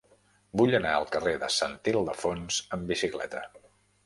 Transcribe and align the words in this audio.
Vull 0.61 0.77
anar 0.77 0.93
al 0.99 1.05
carrer 1.15 1.33
de 1.43 1.49
Sant 1.57 1.75
Ildefons 1.93 2.59
amb 2.79 2.91
bicicleta. 2.95 3.45